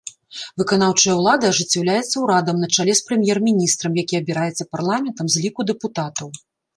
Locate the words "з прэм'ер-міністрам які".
2.99-4.17